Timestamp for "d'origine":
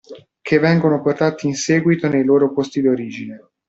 2.81-3.49